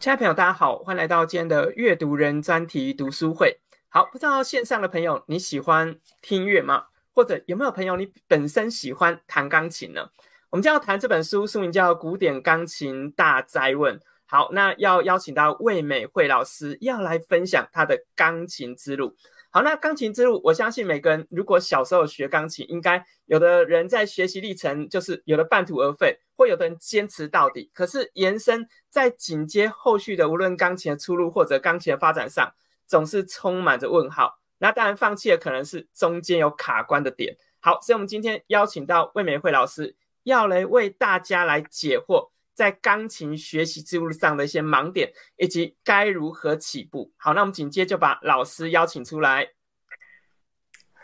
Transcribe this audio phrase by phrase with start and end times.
[0.00, 3.58] 亲爱的朋友，大家好，欢迎来到今天的阅读人专题读书会。
[3.88, 6.84] 好，不知道线上的朋友你喜欢听音乐吗？
[7.12, 10.08] 或者有没有朋友你本身喜欢弹钢琴呢？
[10.50, 13.98] 我们将要谈这本书，书名叫《古典钢琴大灾问》。
[14.24, 19.16] 好，那要邀请到魏美惠老师要来分享她的钢琴之路。
[19.50, 27.70] 好，那钢琴之路，我相信每个人如果小时候学钢琴，应该有的人在学习历程就是有的半途而废，或有的人坚持到底。
[27.72, 32.52] 可是延伸在紧接后续的，无论钢琴的出路或者钢琴的发展上，
[32.86, 34.38] 总是充满着问号。
[34.58, 37.38] 那当然放弃的可能是中间有卡关的点。
[37.60, 42.28] 好，所以我们今天邀请到魏美惠老师，要来为大家来解惑。
[42.58, 47.12] 在钢琴学习之路上的一些盲点，以及该如何起步。
[47.16, 49.50] 好，那我们紧接就把老师邀请出来。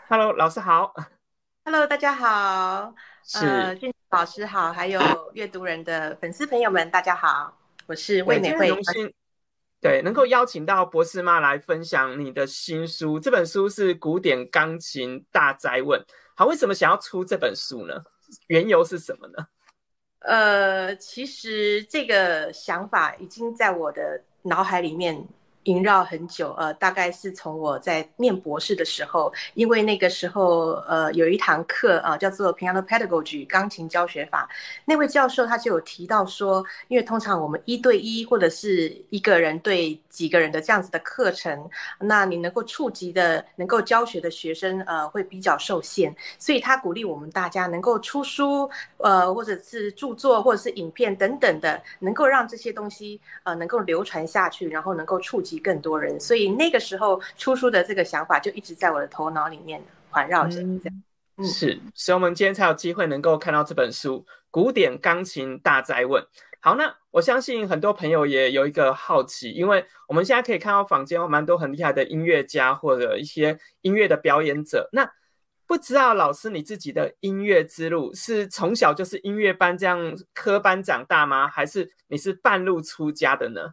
[0.09, 0.93] Hello，老师好。
[1.63, 2.93] Hello，大家好。
[3.23, 4.99] 是，俊老师好，还有
[5.33, 7.57] 阅读人的粉丝朋友们，大家好。
[7.85, 8.69] 我是魏美惠。
[9.79, 13.17] 对，能够邀请到博士妈来分享你的新书。
[13.17, 16.01] 这本书是《古典钢琴大灾问》。
[16.35, 18.03] 好，为什么想要出这本书呢？
[18.47, 19.47] 缘由是什么呢？
[20.19, 25.27] 呃，其实这个想法已经在我的脑海里面。
[25.65, 34.47] 萦绕很久，呃，大概是从我在念博士的时候，因为那个时候，呃，有一堂课啊，叫做 Piano Pedagogy 钢琴教学法，
[34.85, 55.54] 那位教授他就有提到说，因为通常我们一对一或者是一个人对几个人的这样子的课程，那你能够触及的、能够教学的学生，呃，会比较受限，所以他鼓励我们大家能够出书，呃，或者是著作或者是影片等等的，能够让这些东西，呃，能够流传下去，然后能够触及。
[55.59, 60.61] 更多人，所以那个时候出书的这个想法就一直在我的头脑里面环绕着。
[60.61, 61.03] 这样
[61.43, 66.23] 是，所以我们今天才有机会能够看到这本书《古典钢琴大灾问》。
[66.61, 74.89] 好，那我相信很多朋友也有一个好奇，因为我们现在可以看到坊间有蛮多很厉害的音乐家或者一些音乐的表演者。
[74.93, 75.07] 那
[75.67, 81.47] 不知道老师你自己的音乐之路是从小就是音乐班这样科班长大吗？
[81.47, 83.71] 还是你是半路出家的呢？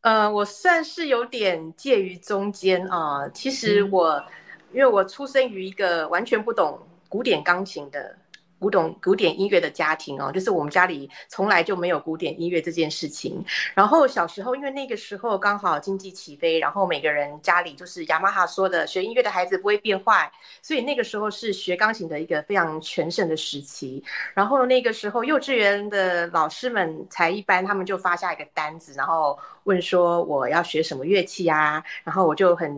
[0.00, 3.28] 呃，我算是有点介于中间啊。
[3.28, 4.24] 其实我，
[4.72, 6.78] 因为我出生于一个完全不懂
[7.08, 8.16] 古典钢琴的。
[8.58, 13.44] 古董古典音乐的家庭哦，就是我们家里从来就没有古典音乐这件事情。
[13.74, 20.30] 然后小时候，因为那个时候刚好经济起飞，然后每个人家里就是雅马哈说的，学音乐的孩子不会变坏，
[20.60, 24.02] 所以那个时候是学钢琴的一个非常全盛的时期。
[24.34, 31.82] 然后那个时候，幼稚园的老师们才一般，他们就发下一个单子，然后问说我要学什么乐器啊？
[32.02, 32.68] 然后我就很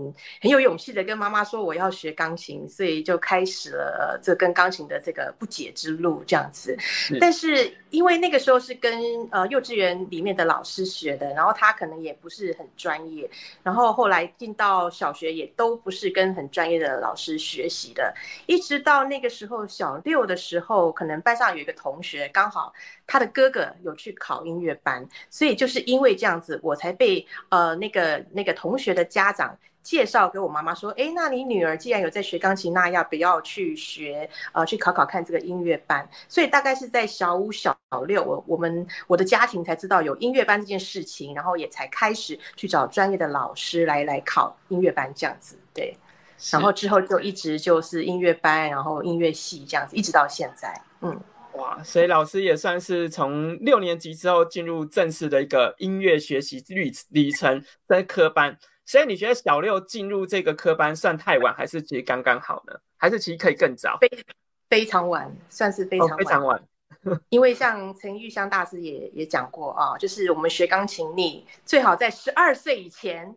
[0.43, 5.70] 很有勇气的跟妈妈说我要学钢琴，所以就开始了这跟钢琴的这个不解。
[5.71, 6.77] 之路这样子，
[7.21, 8.93] 但是因为那个时候是跟
[9.31, 13.29] 呃幼稚园里面的老师学的，然后他可能也不是很专业，
[13.63, 18.15] 然后后来进到小学也都不是跟很专业的老师学习的，
[18.47, 22.73] 一直到那个时候小六的时候，可能班上有一个同学刚好
[23.07, 29.59] 他的哥哥有去考音乐班，所以就是因为这样子，我才被呃那个那个同学的家长。
[29.83, 34.29] 介绍给我妈妈说，哎，那你女儿既然有在学钢琴，那要不要去学？
[34.53, 36.09] 呃，去考考看这个音乐班。
[36.29, 37.77] 所以大概是在小五、小
[38.07, 45.59] 六，我我们我的家庭才知道有音乐班这件事情，然后也才开始去找专业的老师来来考音乐班这样子。
[45.73, 45.97] 对，
[46.53, 50.79] 然后之后就一直就是音乐班，然后音乐系这样子，一直到现在。
[51.01, 51.19] 嗯，
[51.55, 58.59] 哇，所以老师也算是从六年级之后进入正式的一个音乐学习旅旅程在科班。
[58.91, 62.75] 所以你觉得小六进入这个科班算太晚，还是其实刚刚好呢？
[62.97, 63.97] 还是其实可以更早？
[64.01, 64.11] 非
[64.69, 66.61] 非常晚，算是非常非常晚。
[67.29, 73.33] 因为像陈玉香大师也也讲过啊，就是我们学钢琴，你最好在十二岁以前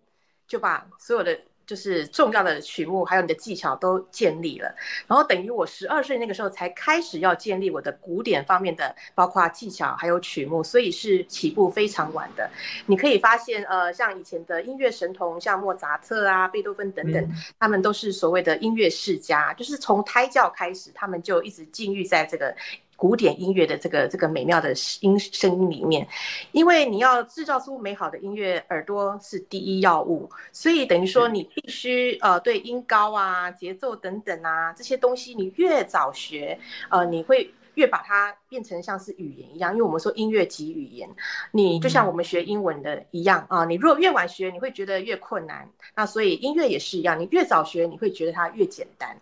[0.48, 1.40] 就把所有的。
[1.66, 4.74] 就是重要的曲目，还有你的技巧都建立了，
[5.08, 12.50] 然后等于我十二岁那个时候才开始要建立我的古典方面的，包括技巧还有曲目，所以是起步非常晚的。
[12.86, 22.56] 你可以发现，呃，像以前的音乐神童，像莫扎特啊、贝多芬等等，他们都是所谓的音乐世家，就是从胎教开始，他们就一直浸浴在这个。
[22.96, 26.08] 古典音乐的这个这个美妙的音声音里面，
[26.52, 36.58] 因为你要制造出美好的音乐，耳朵是第一要务，所以等于说你必须呃对音高啊、节奏等等啊这些东西，你越早学，
[36.90, 41.10] 呃你会越把它变成像是语言一样，因为我们说音乐即语言，
[41.52, 49.20] 你就像我们学英文的一样啊，你如果越晚学，你会觉得越困难，那所以音乐也是一样，你越早学，你会觉得它越简单，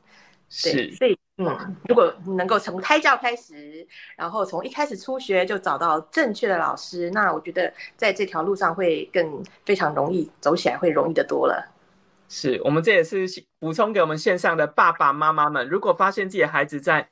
[0.49, 1.17] 是，所以。
[1.47, 11.71] 嗯，如果能够从胎教开始，然后从一开始初学就找到正确的老师，那我觉得在这条路上会更非常容易走起来，会容易的多了。
[12.29, 13.25] 是我们这也是
[13.59, 17.09] 补充给我们线上的爸爸妈妈们，如果发现自己的孩子在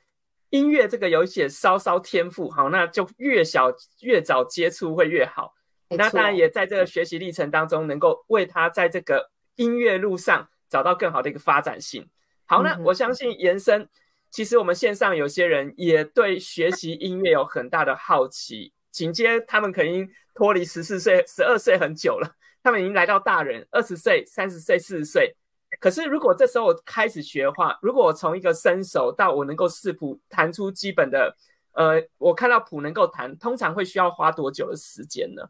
[0.48, 5.54] 音乐这个有一些稍稍天赋，好，那就越小越早接触会越好。
[5.90, 12.08] 那当然也在这个学习历程当中，能够为他在这个音乐路上找到更好的一个发展性。
[12.46, 13.88] 好，那我相信延伸。
[14.30, 25.36] 其实我们线上有些人也对学习音乐有很大的好奇，紧接他们肯定脱离十四岁、十二岁很久了，他们已经来到大人，二十岁、三十岁、四十岁。
[25.80, 31.36] 可是如果这时候我开始学的话，如果我从一个新手到我能够视谱弹出基本的，
[31.72, 35.42] 呃，我看到谱能够弹，通常会需要花多久的时间呢？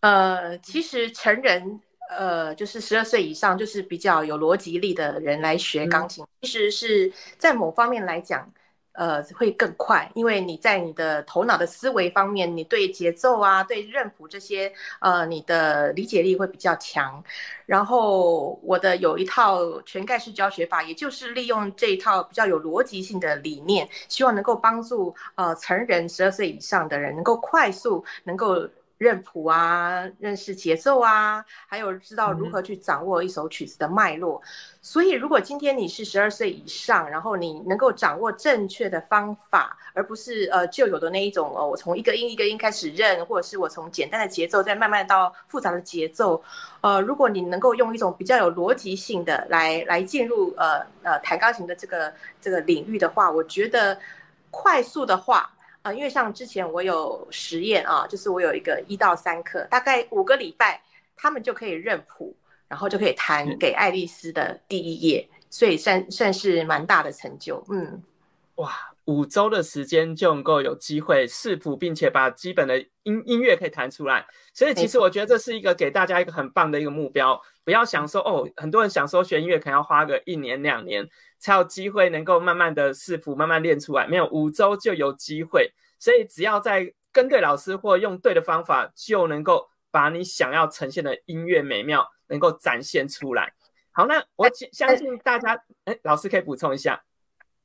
[0.00, 1.80] 呃，其实成人。
[2.10, 8.48] 呃，就是十二岁以上，就是比较有逻辑力的人来学钢琴，其实是在某方面来讲，
[8.92, 17.24] 呃，会更快，因为你在你的头脑的思维方面，你对节奏啊、对认谱这些，呃，你的理解力会比较强。
[17.66, 28.68] 然后我的有一套全盖式教学法，也就是利用这一套比较有逻辑性的理念，希望能够帮助呃成人十二岁以上的人能够快速能够。
[28.98, 34.40] 认谱啊，认识节奏啊，还有知道如何去掌握一首曲子的脉络。
[34.80, 46.42] 所以，如果今天你是十二岁以上，然后你能够掌握正确的方法，而不是呃旧有的那一种哦，我从一个音一个音开始认，或者是我从简单的节奏再慢慢到复杂的节奏。
[46.80, 53.98] 呃，如果你能够用一种比较有逻辑性的来来进入呃呃弹钢琴的这个这个领域的话，我觉得
[54.50, 55.50] 快速的话。
[55.84, 60.82] 啊，因为像之前我有实验啊，就是我有一个一到三课，大概五个礼拜，
[61.14, 62.34] 他们就可以认谱，
[62.66, 67.62] 然后就可以弹给爱丽丝的第一页，所以算算是蛮大的成就。
[67.68, 68.02] 嗯，
[68.54, 68.72] 哇，
[69.04, 77.38] 五周的时间就能够有机会试谱，并且把基本的音音乐可以弹出来，所以其实我觉得这是一个给大家一个很棒的一个目标。
[77.64, 81.08] 不要想说哦，很多人想说学音乐可能要花个一年两年。
[81.40, 84.06] 才有机会能够慢慢的视谱，慢慢练出来。
[84.06, 93.52] 没有五周就有机会，所以只要在跟对老师或用对的方法，就能够把你想要呈现的音乐美妙能够展现出来。
[93.92, 97.04] 好，那我相信大家，哎，老师可以补充一下，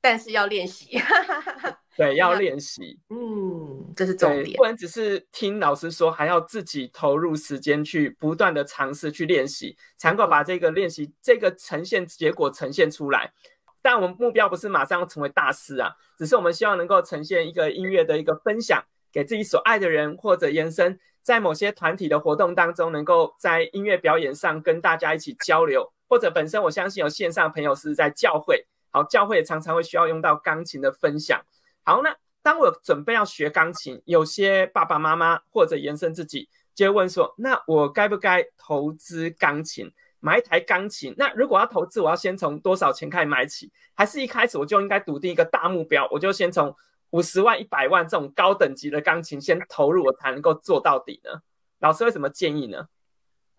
[0.02, 1.02] 但是要练习，
[2.00, 13.34] 对，要练习，嗯，这是重点，不能只是听老师说，还要自己投入时间去不断的尝试去练习，才能够把这个练习这个呈现结果呈现出来。
[13.82, 18.82] 但我们目标不是马上要成为大师啊，只是我们希望能够呈现一个音乐的一个分享，
[19.12, 31.42] 给自己所爱的人，或者延伸在某些团体的活动当中，能够在音乐表演上跟大家一起交流，或者本身我相信有线上朋友是在教会，好，教会也常常会需要用到钢琴的分享。
[31.84, 39.92] 好，那当我准备要学钢琴，有些爸爸妈妈或者延伸自己就会问说，那我该不该投资钢琴？
[40.22, 43.72] 买一台钢琴，那如果要投资，我要先从多少钱开始买起？
[43.96, 46.76] 还是一开始我就应该笃定一个大目标，我就先从
[47.12, 51.42] 五十万、一百万这种高等级的钢琴先投入，我才能够做到底呢？
[51.80, 52.88] 老师为什么建议呢？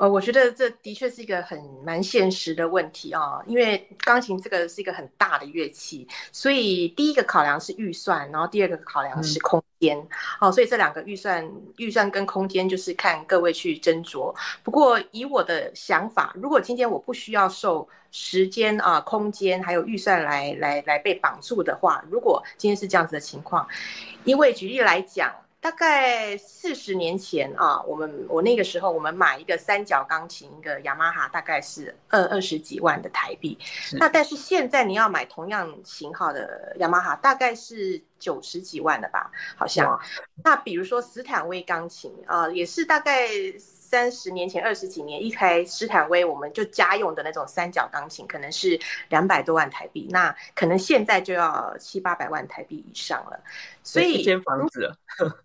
[0.00, 10.02] 呃，我觉得这的确是一个很蛮现实的问题啊，因为钢琴这个是一个很大的乐器，所以第一个考量是预算，然后第二个考量是空间。
[10.40, 14.34] 哦，所以这两个预算、预算跟空间就是看各位去斟酌。
[14.62, 23.68] 不过以我的想法，如果今天我不需要受时间啊、空间还有预算来来来被绑住的话，如果今天是这样子的情况，
[24.24, 25.30] 因为举例来讲。
[25.60, 33.58] 大概四十年前啊，我们我那个时候我们买一个三角钢琴，一个雅马哈，大概是二二十几万的台币。
[33.98, 40.00] 那但是现在你要买同样型号的雅马哈，大概是九十几万的吧，好像。
[40.42, 43.28] 那比如说斯坦威钢琴啊，也是大概。
[43.90, 48.78] 三十年前，二十几年，一台斯坦威，我们就家用的那种三角钢琴，可能是
[49.08, 53.40] 两百多万台币，那可能现在就要七八百万台币以上了。
[53.82, 54.92] 所以一间房子，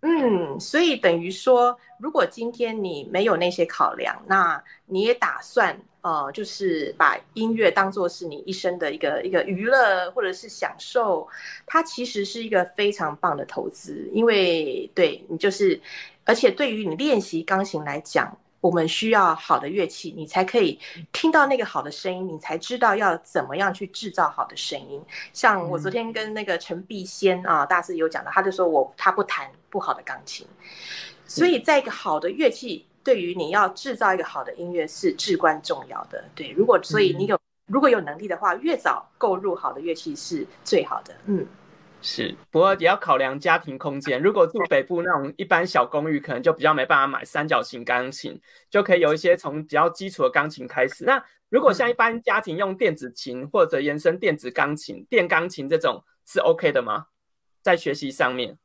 [0.02, 11.26] 嗯，所以等于说，如果今天你没有那些考量，那你也打算呃，就是把音乐当做是你一生的一个一个娱乐或者是享受，
[11.66, 15.80] 它其实是一个非常棒的投资，因为对你就是。
[16.26, 20.78] 而且对于你练习钢琴来讲，我们需要好的乐器，你才可以
[21.12, 25.00] 听到那个好的声音，你才知道要怎么样去制造好的声音。
[25.32, 30.44] 像我昨天跟那个陈碧仙啊大师有讲到，他就说我他不弹不好的钢琴，
[31.26, 36.24] 所以在一个好的乐器对于你要制造一个好的音乐是至关重要的。
[36.34, 41.14] 对，如果所以你有如果有能力的话，越早购入好的乐器是最好的。
[41.26, 41.46] 嗯。
[42.08, 44.22] 是，不过也要考量家庭空间。
[44.22, 51.04] 如果住北部那种一般小公寓，可能就比较没办法买三角形钢琴，就可以有一些从比较基础的钢琴开始。
[51.04, 57.06] 那如果像一般家庭用电子琴或者延伸电子钢琴、电钢琴这种是 OK 的吗？
[57.60, 58.56] 在学习上面，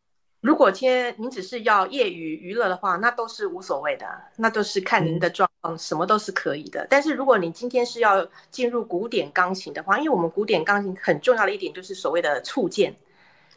[0.42, 4.06] 如果今天您只是要业余娱乐的话，那都是无所谓的，
[4.38, 6.86] 那都是看您的状况，什么都是可以的。
[6.88, 12.96] 但是如果你今天是要进入古典钢琴的话，因为我们古典钢琴很重要的一点就是所谓的触键。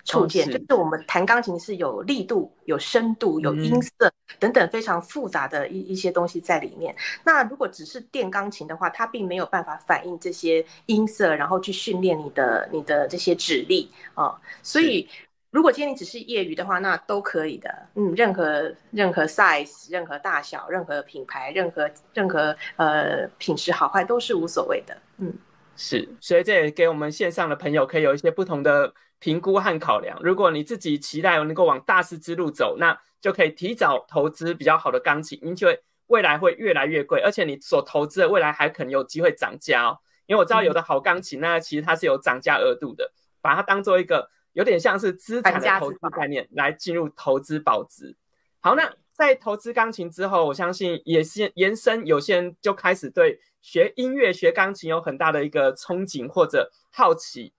[0.04, 6.94] 触键就是我们弹钢琴是有力度、有深度、有音色等等非常复杂的一一些东西在里面。
[7.25, 14.38] 那如果只是电钢琴的话，它并没有办法反映这些音色，然后去训练你的你的这些指力啊。
[14.62, 15.08] 所以，
[15.50, 17.70] 如果今天你只是业余的话，那都可以的。
[17.94, 24.94] 嗯，任何任何 size、任何大小、任何品牌、任何任何呃品质好坏都是无所谓的。
[25.16, 25.32] 嗯，
[25.76, 28.92] 是，所以这也给我们线上的朋友可以有一些不同的。
[29.24, 39.98] 评估和考量，如果你自己期待能够往大师之路走，那就可以提早投资比较好的钢琴，因为未来会越来越贵，而且你所投资的未来还可能有机会涨价哦。
[40.26, 48.14] 因为我知道有的好钢琴，那其实它是有涨价额度的，把它当做一个有点像是资产的投资概念来进入投资保值。
[48.60, 57.54] 好，那在投资钢琴之后，我相信也是延伸，有些人就开始对学音乐、学钢琴有很大的一个憧憬或者好奇。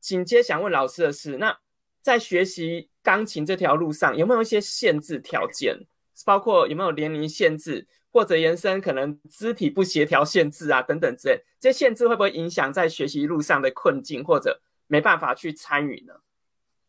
[0.00, 1.58] 紧接想问老师的是，那
[2.02, 5.86] 在学习钢琴这条路上有没有一些限制条件？
[6.26, 16.14] 包括有没有年龄限制，或者延伸可能肢体不协调限制啊等等之类，这些限制会不会影响在学习路上的困境，或者没办法去参与呢？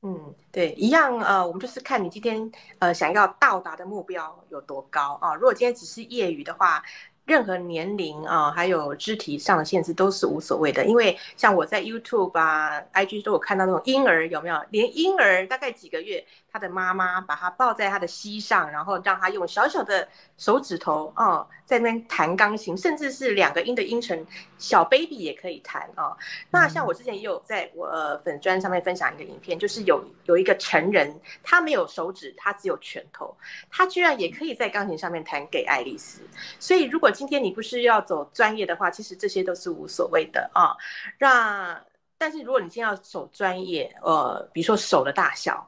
[0.01, 5.35] 嗯，对，一样呃，我们就是看你今天呃想要到达的目标有多高啊。
[5.35, 6.83] 如果今天只是业余的话。
[7.31, 14.61] 任何年龄啊，还有肢体上的限制都是无所谓的，因为像我在 YouTube 啊、IG 都有看到那种婴儿，有没有？
[14.71, 16.21] 连婴儿大概几个月。
[16.53, 20.05] 他的妈妈把他抱在他的膝上，然后让他用小小的
[20.37, 26.17] 手指头哦，在那边弹钢琴，甚至是两个音的音程，小 baby 也可以弹哦。
[26.49, 27.89] 那像我之前也有在我
[28.25, 33.33] 粉砖上面分享一个影片，就是有有一个成人，他没有手指，他只有拳头，
[33.69, 36.19] 他居然也可以在钢琴上面弹给爱丽丝。
[36.59, 40.75] 所以如果今天你不是要走专业的话，其实这些都是无所谓的啊。
[41.19, 41.81] 那
[42.17, 45.65] 但是如果你今天要走专业，呃，比如说手的大小。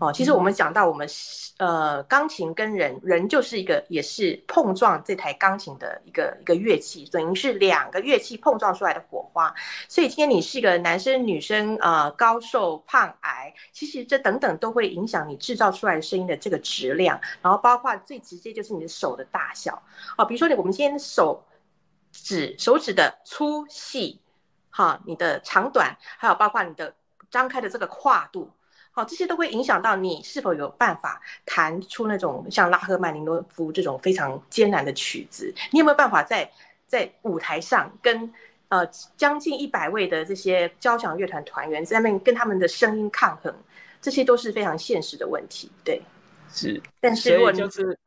[0.00, 1.08] 哦，其实我们讲到我们
[1.58, 9.54] 呃，钢琴跟人，人就是一个也是碰撞这台钢琴的一个一个乐器，等于是两个乐器碰撞出来的火花。
[9.88, 17.18] 所以今天你是一个男生、女生，呃，高瘦、胖矮，其实这等等都会影响你制造出来的声音的这个质量。
[17.40, 19.80] 然后包括最直接就是你的手的大小，
[20.18, 21.46] 哦，比如说你我们今天手
[22.10, 24.20] 指手指的粗细，
[24.70, 26.92] 哈，你的长短，还有包括你的
[27.30, 28.50] 张开的这个跨度。
[28.94, 35.52] 好，这些都会影响到你是否有办法弹出那种像拉赫曼尼诺夫这种非常艰难的曲子。
[35.72, 36.48] 你有没有办法在
[36.86, 38.32] 在舞台上跟
[38.68, 38.86] 呃
[39.16, 43.52] 将近一百位的这些交响乐团团员在那边跟他们的声音抗衡？
[44.00, 45.72] 这些都是非常现实的问题。
[45.82, 46.00] 对，
[46.52, 46.80] 是。
[47.00, 47.98] 但是如果就是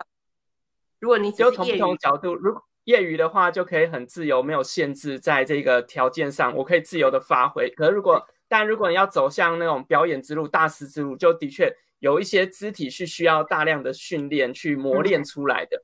[1.00, 7.70] 如果你只就从不同角度，如果业余的话就可以很自由，没有限制，在这个条件上我可以自由的发挥。
[7.75, 15.84] 可是如果但如果你要走向那种表演之路、大师之路，就的确有一些肢体是需要大量的训练去磨练出来的。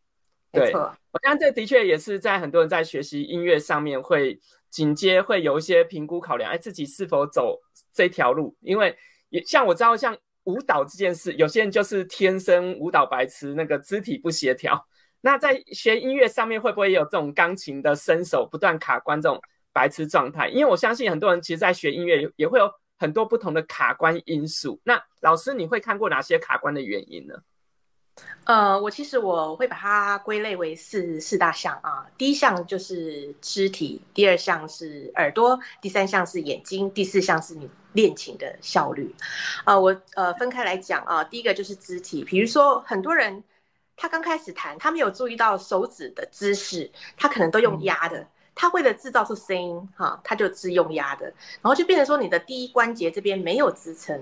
[0.51, 4.39] 对，我看这的确也是在很多人在学习音乐上面会
[4.69, 7.59] 紧接会有一些评估考量，哎，自己是否走
[7.91, 8.55] 这条路？
[8.61, 8.95] 因为
[9.29, 14.87] 也像我知道，像舞蹈这件事，有些人就是天生舞蹈白痴，那个肢体不协调。
[15.21, 19.41] 那在学音乐上面，会不会有这种钢琴的身手不断卡关这种？
[19.73, 24.79] 白痴状态，因为我相信很多人其实，在学音乐也会有很多不同的卡关因素。
[24.83, 27.33] 那老师，你会看过哪些卡关的原因呢？
[28.43, 32.05] 呃，我其实我会把它归类为四四大项啊。
[32.15, 39.15] 第一项就是肢体，第二项是耳朵，第三项是眼睛，第四项是你练琴的效率。
[39.65, 41.23] 呃，我呃分开来讲啊。
[41.23, 43.43] 第一个就是肢体，比如说很多人
[43.95, 48.27] 他刚开始弹，他没有注意到手指的姿势，他可能都用压的。
[48.55, 54.15] 他为了制造出声音，哈，他就自用压的，然后就变成说你的第一关节这边没有支撑，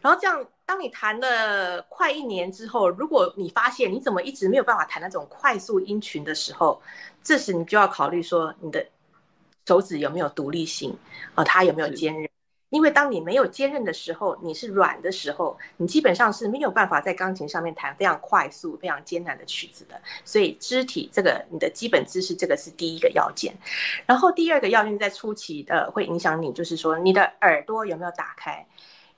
[0.00, 6.80] 然后这样，当你弹了快一年之后，如果你发现你怎么一直没有办法弹那种快速音群的时候，
[7.24, 8.86] 这时你就要考虑说你的
[9.66, 10.96] 手指有没有独立性，
[11.34, 12.29] 啊，它有没有坚韧，
[12.70, 20.00] 因为当你没有坚韧的时候，你是软的时候，你基本上是没有办法在钢琴上面弹非常快速、非常艰难的曲子的。
[20.24, 23.54] 所以肢体这个你的基本姿势，这个是第一个要件。
[24.06, 28.66] 然后第二个要件在初期的会影响你，就是说你的耳朵有没有打开。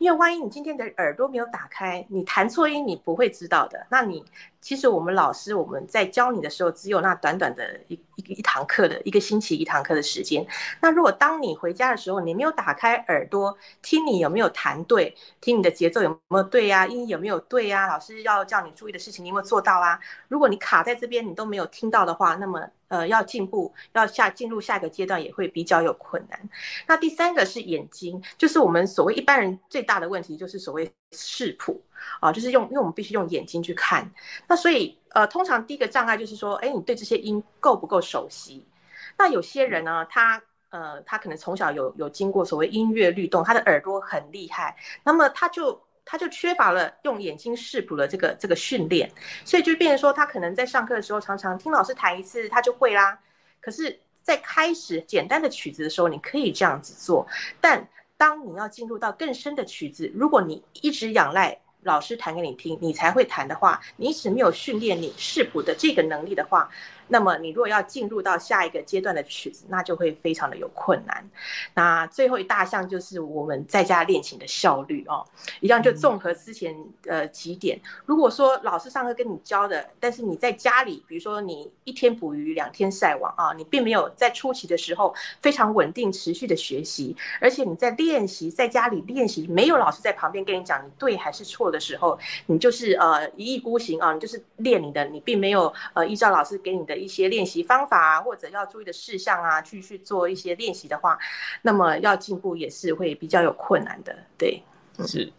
[0.02, 3.87] 因为万一你今天的耳朵没有打开，你弹错音你不会知道的。
[3.88, 4.25] 那你
[4.61, 10.44] 其实我们老师我们在教你的时候，只有那短短的一一一堂课的一个星期一堂课的时间。
[10.80, 20.00] 那如果当你回家的时候，你没有打开耳朵听你有没有弹对，听你的节奏有没有对呀，音有没有对呀，老师要叫你注意的事情你有没有做到啊？
[20.26, 22.68] 如果你卡在这边你都没有听到的话，那么。
[22.92, 26.38] 呃，要进步，要下进入下一个阶段也会比较有困难。
[26.87, 31.82] 那第三个是眼睛，就是我们所谓一般人最大的问题，就是所谓视谱
[32.20, 34.12] 啊，就是用，因为我们必须用眼睛去看。
[34.46, 38.68] 那所以，呃，通常第一个障碍就是说，哎，你对这些音够不够熟悉？
[39.16, 45.82] 那有些人呢，他呃，他可能从小有有经过所谓音乐律动，他的耳朵很厉害，那么他就。
[46.04, 49.11] 他就缺乏了用眼睛视谱的这个这个训练，
[49.44, 53.18] 所以就变成说，他可能在上课的时候常常听老师弹一次，他就会啦。
[53.61, 57.26] 可是，在开始简单的曲子的时候，你可以这样子做，
[57.61, 66.71] 但当你要进入到更深的曲子，如果你一直仰赖老师弹给你听，你才会弹的话，你一直没有训练你视谱的这个能力的话。
[67.09, 71.28] 那么你如果要进入到下一个阶段的曲子，那就会非常的有困难。
[71.75, 75.25] 那最后一大项就是我们在家练琴的效率哦，
[75.61, 76.75] 一样就综合之前
[77.06, 77.78] 呃几点。
[78.06, 96.91] 如果说老师上课跟你教的，但是你在家里，比如说你一天捕鱼两天晒网啊，你并没有在初期的时候非常稳定持续的学习，而且你在练习在家里练习，没有老师在旁边跟你讲你对还是错的时候，你就是呃一意孤行啊，你就是练你的，你并没有呃依照老师给你的。
[96.96, 101.18] 一些练习方法啊，或者要注意的事项啊，去去做一些练习的话，
[101.62, 104.16] 那么要进步也是会比较有困难的。
[104.38, 104.62] 对，
[105.06, 105.32] 是。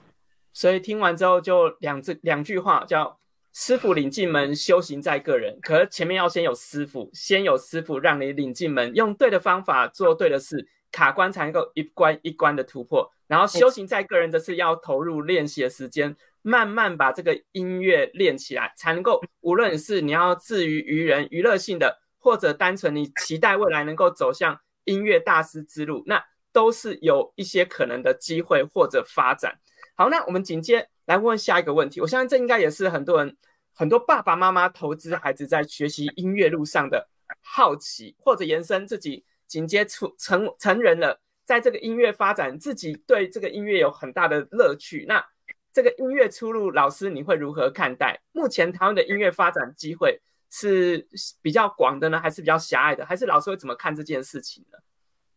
[0.51, 3.19] 所以听完之后就两字两句话，叫
[3.53, 5.57] “师傅领进门，修行在个人”。
[5.63, 13.12] 可是前面要先有师傅，先有师傅让你领进门，用对的方法做对的事，卡关才能够一关一关的突破。
[13.25, 16.15] 然后修行在个人的是要投入练习的时间。
[16.43, 29.58] 慢慢把这个音乐练起来，才能够无论是你要自娱于人、娱乐性的，或者单纯你期待未来能够走向音乐大师之路，那都是有一些可能的机会或者发展。
[29.95, 33.38] 好，那我们紧接来问下一个问题，我相信这应该也是很多人、
[33.73, 37.08] 很多爸爸妈妈投资孩子在学习音乐路上的
[37.41, 45.23] 好奇，或者延伸自己紧接出成成人了，在这个音乐发展，自己对这个音乐有很大的乐趣，那。
[45.73, 48.21] 这个音乐出路，老师你会如何看待？
[48.31, 51.07] 目前台湾的音乐发展机会是
[51.41, 53.03] 比较广的呢，还是比较狭隘的？
[53.03, 54.77] 还是老师会怎么看这件事情呢？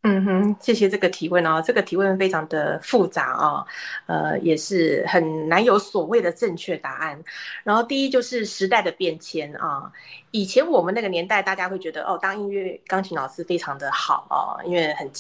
[0.03, 3.67] 嗯哼，谢谢这个提问哦，这个提问非常的复杂啊，
[4.07, 7.21] 呃，也是很难有所谓的正确答案。
[7.65, 9.91] 然后第一就是时代的变迁啊，
[10.31, 15.11] 以前我们那个年代，大家会觉得哦，当音乐钢琴老师非常的好啊，因为很。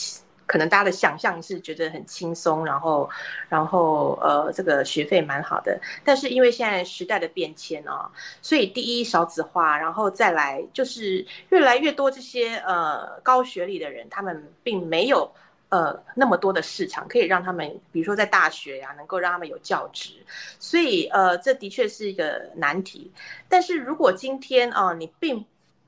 [0.46, 3.10] 可能大家的想象是觉得很轻松，然后，
[3.48, 5.78] 然后呃，这个学费蛮好的。
[6.04, 15.30] 但是因为现在时代的变迁啊，所以第一少子化，然后再来就是越来越多这些呃高学历的人，他们并没有
[15.68, 20.12] 呃那么多的市场可以让他们，比如说在大学呀，能够让他们有教职。
[20.60, 23.10] 所以呃，这的确是一个难题。
[23.48, 25.44] 但是如果今天啊，你并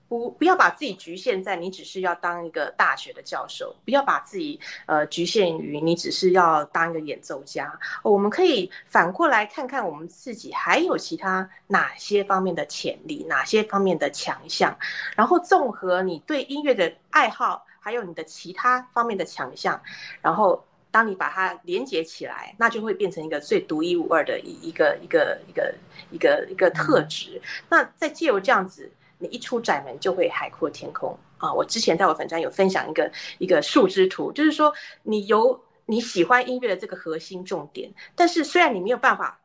[0.09, 7.79] 不，不要把自己局限在你只是要当一个大学的教授，不要把自己呃局限于你只是要当一个演奏家。
[8.03, 14.75] 我们可以反过来看看我们自己还有其他哪些方面的潜力，哪些方面的强项，
[15.15, 19.79] 然后综合你对音乐的爱好，还有你的其他方面的强项，
[20.23, 25.75] 然后当你把它连接起来，那就会变成一个最独一无二的一一个一个一个
[26.11, 27.39] 一个一个特质。
[27.69, 28.91] 那再借由这样子。
[29.19, 31.53] 你一出窄门就会海阔天空啊！
[31.53, 39.41] 我之前在我粉专有分享一个一个树枝图，就是说你有你喜欢音乐的这个核心重点，但是虽然你没有办法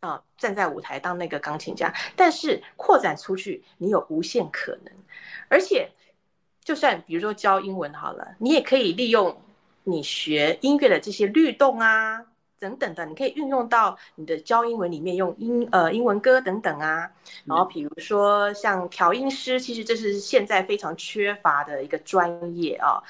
[0.00, 4.92] 啊站在舞台当那个钢琴家，但是扩展出去你有无限可能，
[5.48, 5.90] 而且
[6.62, 9.40] 就算比如说教英文好了，你也可以利用
[9.84, 12.26] 你学音乐的这些律动啊。
[12.64, 17.10] 等等的，你可以运用到你的教英文里面，用英呃英文歌等等啊。
[17.44, 23.02] 然后比如说像调音师，其实这是现在非常缺乏的一个专业啊。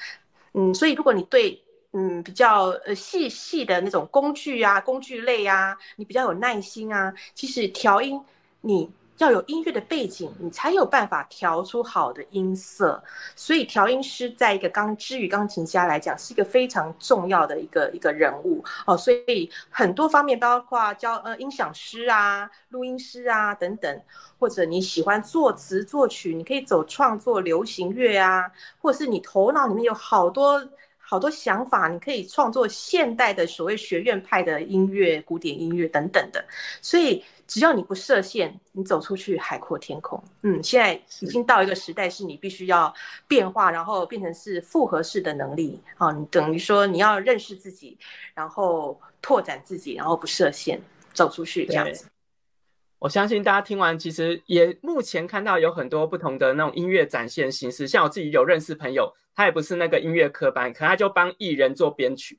[0.53, 1.61] 嗯，所以如果你对
[1.93, 8.21] 嗯比较呃细细的那种工具啊、工具类啊，你比较有耐心啊，其实调音
[8.59, 13.01] 你要有音乐的背景，你才有办法调出好的音色。
[13.35, 18.97] 所以调音师在一个钢之于钢琴家来讲，是一个非常重要的一个一个人物哦。
[18.97, 24.01] 所以很多方面，包括教呃音响师啊、录音师啊等等，
[24.37, 28.51] 或者你喜欢作词作曲，你可以走创作流行乐啊，
[28.81, 30.61] 或者是你头脑里面有好多。
[31.07, 36.43] 好多想法，你可以创作现代的所谓学院派的音乐、古典音乐等等的。
[36.81, 40.21] 所以只要你不设限，你走出去海阔天空。
[40.41, 42.93] 嗯，现在已经到一个时代，是你必须要
[43.27, 46.11] 变化，然后变成是复合式的能力啊。
[46.11, 47.97] 你等于说你要认识自己，
[48.33, 50.81] 然后拓展自己，然后不设限，
[51.13, 52.07] 走出去这样子。
[52.97, 57.87] 我相信大家听完，其实也目前看到有很多不同的那种音乐展现形式。
[57.87, 62.35] 像我自己有认识朋友，他也不是那个音乐科班，可他就帮艺人做编曲。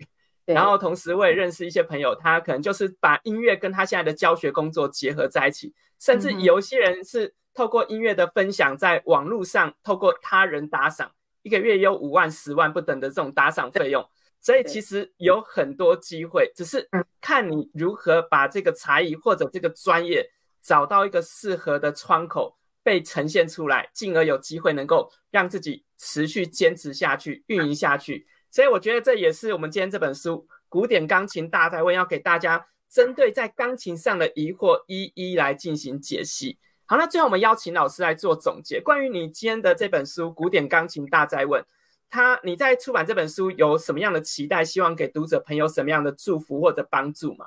[0.54, 5.74] 然后同时我也认识一些朋友，他可能就是把音乐跟他现在的教学工作结合在一起。
[5.98, 11.10] 甚至有些人是透过音乐的分享，在网络上透过他人打赏，
[11.42, 14.08] 一个月有五万、十万不等的这种打赏费用。
[14.40, 16.88] 所以其实有很多机会，只是
[17.20, 20.30] 看你如何把这个才艺或者这个专业。
[20.62, 28.26] 找到一个适合的窗口被呈现出来，进而有机会能够让自己持续坚持下去、运营下去。
[28.50, 36.58] 所以我觉得这也是我们今天这本书《古典钢琴大在问》要给大家针对在钢琴上的疑惑一一来进行解析。
[36.86, 38.80] 好，那最后我们邀请老师来做总结。
[38.80, 41.60] 关于你今天的这本书《古典钢琴大在问》，
[42.08, 44.64] 他你在出版这本书有什么样的期待？
[44.64, 47.46] 希望给读者朋友什么样的祝福或者帮助吗？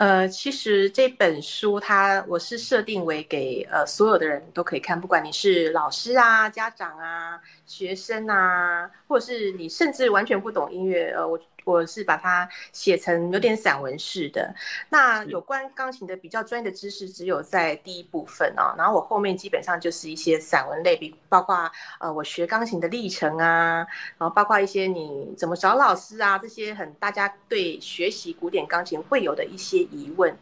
[0.00, 11.38] 呃，其实这本书它我是设定为给呃所有的人都可以看，不管你是老师啊、家长啊、学生啊，或者是你甚至完全不懂音乐，呃，我。
[11.70, 14.54] 我是把它写成有点散文式的。
[14.88, 18.74] 那有关钢琴的比较专业的知识，只有在第一部分啊。
[18.76, 23.86] 然后我后面基本上就是一些散文类，比包括呃我学钢琴的历程啊，
[24.18, 30.36] 然后包括一些你怎么找老师啊，这些很大家对学习古典钢琴会有的一些疑问。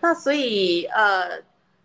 [0.00, 1.42] 那所以呃。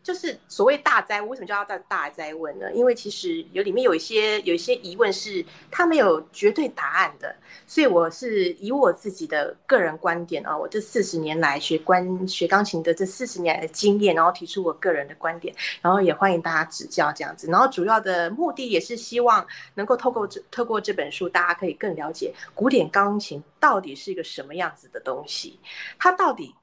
[0.07, 2.71] 就是所谓大灾问，为什么叫大大灾问呢？
[2.71, 17.51] 因为其实有里面有一些有一些疑问是它没有绝对答案的，所以我是以我自己的个人观点啊，我这四十年来学关学钢琴的这四十年来的经验，然后提出我个人的观点，然后也欢迎大家指教这样子。
[17.51, 25.59] 然后主要的目的也是希望能够透过这透过这本书，大家可以更了解古典钢琴到底是一个什么样子的东西，
[25.99, 26.55] 它到底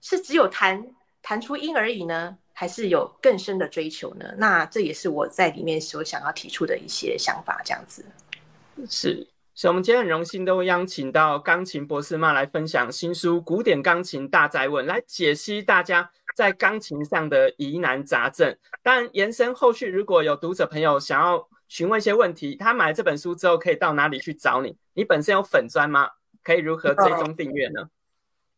[0.00, 0.86] 是只有弹
[1.20, 2.38] 弹出音而已呢？
[2.58, 4.34] 还是有更深的追求呢？
[4.38, 8.02] 那这也是我在里面所想要提出的一些想法，这样子。
[8.88, 18.56] 是，所以我们今天很荣幸都邀请到钢琴博士妈来分享新书《古典钢琴大灾问》，来解析大家在钢琴上的疑难杂症。
[18.82, 24.74] 当然，延伸后续如果有读者朋友想要询问一些问题，他买这本书之后可以到哪里去找你？
[24.94, 26.08] 你本身有粉砖吗？
[26.42, 27.90] 可以如何追踪订阅呢？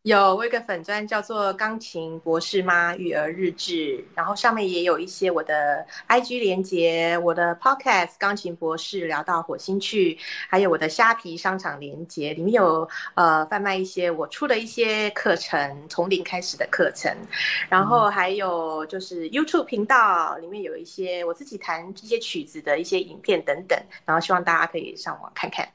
[0.09, 10.17] 有我一个粉钻叫做钢琴博士妈育儿日志，然后上面也有一些我的 IG 连接，我的 Podcast 钢琴博士聊到火星去，
[10.49, 17.15] 还有我的虾皮商场连接，里面有呃贩卖一些我出的一些课程，从零开始的课程，
[17.69, 25.69] 然后还有就是 YouTube 频道里面有一些我自己弹这些曲子的一些影片等等，然后希望大家可以上网看看。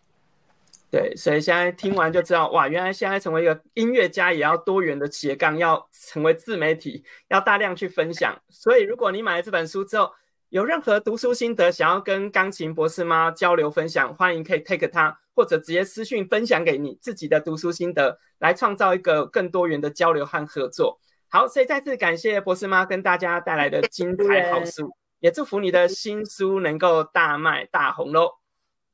[0.93, 8.39] 对，所以现在听完就知道，哇，原来现在成为一个音乐家也要多元的斜杠，要成为自媒体，要大量去分享。
[8.47, 10.11] 所以，如果你买了这本书之后，
[10.49, 20.99] 有任何读书心得想要跟钢琴博士妈交流分享，欢迎可以 take 他，或者直接私讯分享给你自己的读书心得，来创造一个更多元的交流和合作。
[21.27, 28.42] 好，所以再次感谢博士妈跟大家带来的精彩好书，也祝福你的新书能够大卖大红喽。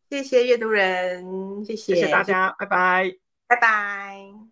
[0.09, 3.11] 谢谢阅读人，谢谢，谢谢大家，拜拜，
[3.47, 4.48] 拜拜。